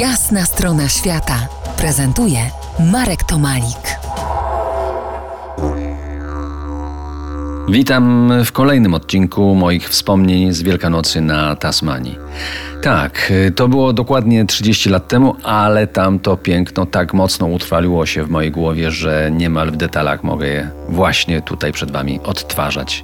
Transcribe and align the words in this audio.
Jasna 0.00 0.44
strona 0.44 0.88
świata 0.88 1.48
prezentuje 1.76 2.38
Marek 2.92 3.24
Tomalik. 3.24 3.98
Witam 7.68 8.32
w 8.44 8.52
kolejnym 8.52 8.94
odcinku 8.94 9.54
moich 9.54 9.88
wspomnień 9.88 10.52
z 10.52 10.62
Wielkanocy 10.62 11.20
na 11.20 11.56
Tasmanii. 11.56 12.18
Tak, 12.82 13.32
to 13.56 13.68
było 13.68 13.92
dokładnie 13.92 14.44
30 14.46 14.90
lat 14.90 15.08
temu, 15.08 15.36
ale 15.42 15.86
tamto 15.86 16.36
piękno 16.36 16.86
tak 16.86 17.14
mocno 17.14 17.46
utrwaliło 17.46 18.06
się 18.06 18.24
w 18.24 18.30
mojej 18.30 18.50
głowie, 18.50 18.90
że 18.90 19.30
niemal 19.32 19.70
w 19.70 19.76
detalach 19.76 20.24
mogę 20.24 20.46
je 20.46 20.70
właśnie 20.88 21.42
tutaj 21.42 21.72
przed 21.72 21.90
Wami 21.90 22.20
odtwarzać. 22.24 23.02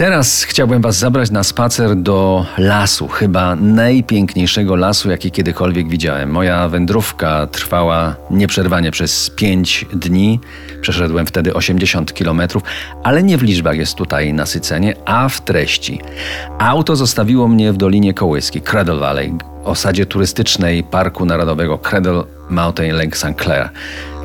Teraz 0.00 0.42
chciałbym 0.42 0.82
Was 0.82 0.98
zabrać 0.98 1.30
na 1.30 1.44
spacer 1.44 1.96
do 1.96 2.46
lasu, 2.58 3.08
chyba 3.08 3.56
najpiękniejszego 3.56 4.76
lasu, 4.76 5.10
jaki 5.10 5.30
kiedykolwiek 5.30 5.88
widziałem. 5.88 6.30
Moja 6.30 6.68
wędrówka 6.68 7.46
trwała 7.46 8.16
nieprzerwanie 8.30 8.90
przez 8.90 9.30
5 9.30 9.86
dni. 9.92 10.40
Przeszedłem 10.80 11.26
wtedy 11.26 11.54
80 11.54 12.14
kilometrów, 12.14 12.62
ale 13.02 13.22
nie 13.22 13.38
w 13.38 13.42
liczbach 13.42 13.76
jest 13.76 13.94
tutaj 13.94 14.32
nasycenie, 14.32 14.94
a 15.04 15.28
w 15.28 15.40
treści. 15.40 16.00
Auto 16.58 16.96
zostawiło 16.96 17.48
mnie 17.48 17.72
w 17.72 17.76
Dolinie 17.76 18.14
Kołyskiej, 18.14 18.62
Cradle 18.62 18.96
Valley, 18.96 19.34
osadzie 19.64 20.06
turystycznej 20.06 20.84
Parku 20.84 21.24
Narodowego 21.24 21.78
Cradle 21.78 22.22
Mountain 22.50 22.96
Lake 22.96 23.16
St. 23.16 23.42
Clair 23.42 23.70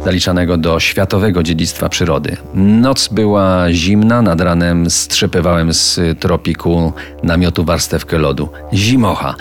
zaliczanego 0.05 0.57
do 0.57 0.79
światowego 0.79 1.43
dziedzictwa 1.43 1.89
przyrody. 1.89 2.37
Noc 2.55 3.07
była 3.07 3.65
zimna, 3.71 4.21
nad 4.21 4.41
ranem 4.41 4.89
strzepywałem 4.89 5.73
z 5.73 5.99
tropiku 6.19 6.93
namiotu 7.23 7.63
warstewkę 7.63 8.17
lodu. 8.17 8.49
Zimocha. 8.73 9.35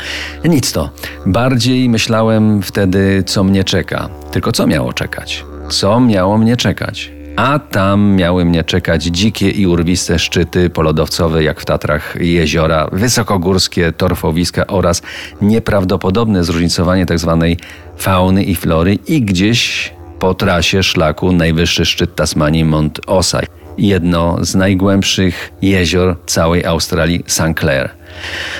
Nic 0.44 0.72
to. 0.72 0.90
Bardziej 1.26 1.88
myślałem 1.88 2.62
wtedy, 2.62 3.22
co 3.26 3.44
mnie 3.44 3.64
czeka. 3.64 4.08
Tylko 4.32 4.52
co 4.52 4.66
miało 4.66 4.92
czekać? 4.92 5.44
Co 5.68 6.00
miało 6.00 6.38
mnie 6.38 6.56
czekać? 6.56 7.12
A 7.36 7.58
tam 7.58 8.14
miały 8.16 8.44
mnie 8.44 8.64
czekać 8.64 9.02
dzikie 9.04 9.50
i 9.50 9.66
urwiste 9.66 10.18
szczyty 10.18 10.70
polodowcowe, 10.70 11.44
jak 11.44 11.60
w 11.60 11.64
Tatrach, 11.64 12.16
jeziora, 12.20 12.88
wysokogórskie 12.92 13.92
torfowiska 13.92 14.66
oraz 14.66 15.02
nieprawdopodobne 15.40 16.44
zróżnicowanie 16.44 17.06
tzw. 17.06 17.38
Tak 17.40 17.68
fauny 17.98 18.44
i 18.44 18.56
flory 18.56 18.98
i 19.06 19.22
gdzieś 19.22 19.93
po 20.24 20.34
trasie 20.34 20.82
szlaku 20.82 21.32
najwyższy 21.32 21.84
szczyt 21.86 22.16
Tasmanii 22.16 22.64
Mont 22.64 23.00
Osai, 23.06 23.46
jedno 23.78 24.44
z 24.44 24.54
najgłębszych 24.54 25.52
jezior 25.62 26.16
całej 26.26 26.64
Australii 26.64 27.24
St. 27.26 27.42
Clair. 27.60 27.90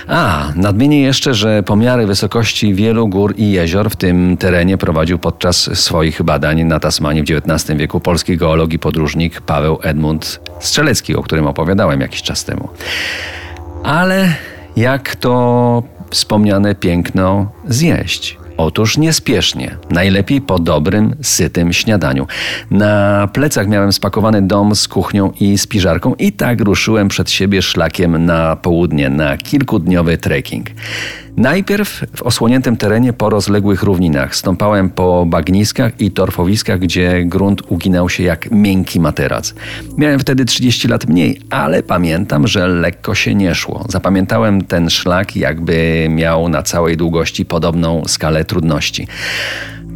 A, 0.08 0.52
nadmienię 0.56 1.02
jeszcze, 1.02 1.34
że 1.34 1.62
pomiary 1.62 2.06
wysokości 2.06 2.74
wielu 2.74 3.08
gór 3.08 3.34
i 3.36 3.50
jezior 3.50 3.90
w 3.90 3.96
tym 3.96 4.36
terenie 4.36 4.78
prowadził 4.78 5.18
podczas 5.18 5.78
swoich 5.78 6.22
badań 6.22 6.64
na 6.64 6.80
Tasmanii 6.80 7.22
w 7.22 7.30
XIX 7.30 7.78
wieku 7.78 8.00
polski 8.00 8.36
geolog 8.36 8.72
i 8.72 8.78
podróżnik 8.78 9.40
Paweł 9.40 9.78
Edmund 9.82 10.40
Strzelecki, 10.60 11.16
o 11.16 11.22
którym 11.22 11.46
opowiadałem 11.46 12.00
jakiś 12.00 12.22
czas 12.22 12.44
temu. 12.44 12.68
Ale 13.84 14.34
jak 14.76 15.16
to 15.16 15.82
wspomniane 16.10 16.74
piękno 16.74 17.52
zjeść? 17.68 18.43
Otóż 18.56 18.98
niespiesznie, 18.98 19.76
najlepiej 19.90 20.40
po 20.40 20.58
dobrym, 20.58 21.16
sytym 21.22 21.72
śniadaniu. 21.72 22.26
Na 22.70 23.28
plecach 23.32 23.68
miałem 23.68 23.92
spakowany 23.92 24.42
dom 24.42 24.74
z 24.74 24.88
kuchnią 24.88 25.32
i 25.40 25.58
spiżarką 25.58 26.14
i 26.14 26.32
tak 26.32 26.60
ruszyłem 26.60 27.08
przed 27.08 27.30
siebie 27.30 27.62
szlakiem 27.62 28.24
na 28.24 28.56
południe, 28.56 29.10
na 29.10 29.36
kilkudniowy 29.36 30.18
trekking. 30.18 30.66
Najpierw 31.36 32.04
w 32.16 32.22
osłoniętym 32.22 32.76
terenie 32.76 33.12
po 33.12 33.30
rozległych 33.30 33.82
równinach 33.82 34.36
stąpałem 34.36 34.90
po 34.90 35.26
bagniskach 35.26 36.00
i 36.00 36.10
torfowiskach, 36.10 36.78
gdzie 36.78 37.24
grunt 37.24 37.62
uginał 37.68 38.08
się 38.08 38.22
jak 38.22 38.50
miękki 38.50 39.00
materac. 39.00 39.54
Miałem 39.98 40.20
wtedy 40.20 40.44
30 40.44 40.88
lat 40.88 41.06
mniej, 41.08 41.40
ale 41.50 41.82
pamiętam, 41.82 42.46
że 42.46 42.68
lekko 42.68 43.14
się 43.14 43.34
nie 43.34 43.54
szło. 43.54 43.84
Zapamiętałem 43.88 44.64
ten 44.64 44.90
szlak, 44.90 45.36
jakby 45.36 46.06
miał 46.10 46.48
na 46.48 46.62
całej 46.62 46.96
długości 46.96 47.44
podobną 47.44 48.02
skalę 48.06 48.43
trudności. 48.44 49.06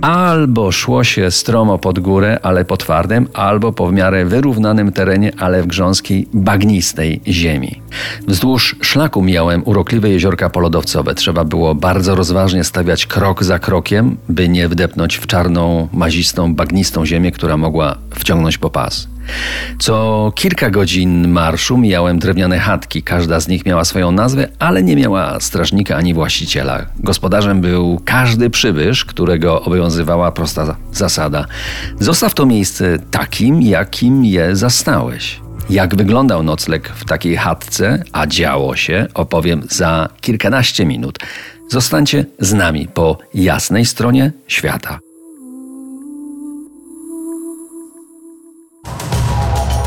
Albo 0.01 0.73
szło 0.73 1.05
się 1.05 1.31
stromo 1.31 1.79
pod 1.79 1.99
górę, 1.99 2.39
ale 2.43 2.65
po 2.65 2.77
twardym, 2.77 3.29
albo 3.35 3.73
po 3.73 3.87
w 3.87 3.93
miarę 3.93 4.25
wyrównanym 4.25 4.93
terenie, 4.93 5.33
ale 5.39 5.63
w 5.63 5.67
grząskiej, 5.67 6.29
bagnistej 6.35 7.21
ziemi. 7.27 7.83
Wzdłuż 8.27 8.77
szlaku 8.81 9.23
miałem 9.23 9.63
urokliwe 9.65 10.11
jeziorka 10.11 10.51
polodowcowe. 10.51 11.15
Trzeba 11.15 11.45
było 11.45 11.75
bardzo 11.75 12.15
rozważnie 12.15 12.65
stawiać 12.65 13.07
krok 13.07 13.45
za 13.45 13.59
krokiem, 13.59 14.17
by 14.29 14.49
nie 14.49 14.69
wdepnąć 14.69 15.17
w 15.17 15.27
czarną, 15.27 15.89
mazistą, 15.93 16.55
bagnistą 16.55 17.07
ziemię, 17.07 17.33
która 17.33 17.57
mogła 17.57 17.97
wciągnąć 18.11 18.59
po 18.59 18.71
pas. 18.71 19.09
Co 19.79 20.33
kilka 20.35 20.71
godzin 20.71 21.29
marszu 21.29 21.79
mijałem 21.79 22.19
drewniane 22.19 22.59
chatki. 22.59 23.03
Każda 23.03 23.41
z 23.41 23.49
nich 23.49 23.67
miała 23.67 23.85
swoją 23.85 24.13
nazwę, 24.13 24.49
ale 24.59 24.83
nie 24.83 24.97
miała 24.97 25.41
strażnika 25.41 25.97
ani 25.97 26.15
właściciela. 26.15 26.87
Gospodarzem 27.01 27.61
był 27.61 28.01
każdy 28.05 28.51
przybysz, 28.51 29.05
którego 29.05 29.63
obowiązywała 29.63 30.33
prosta 30.33 30.77
zasada. 30.93 31.47
Zostaw 32.01 32.35
to 32.35 32.47
miejsce 32.47 32.99
takim, 33.11 33.63
jakim 33.63 34.25
je 34.25 34.57
zastałeś. 34.57 35.41
Jak 35.71 35.97
wyglądał 35.97 36.43
nocleg 36.43 36.89
w 36.89 37.05
takiej 37.05 37.37
chatce, 37.37 38.03
a 38.13 38.27
działo 38.27 38.77
się, 38.77 39.07
opowiem 39.15 39.63
za 39.71 40.09
kilkanaście 40.21 40.87
minut. 40.87 41.19
Zostańcie 41.69 42.25
z 42.39 42.53
nami 42.53 42.89
po 42.95 43.19
jasnej 43.35 43.85
stronie 43.85 44.33
świata. 44.47 44.99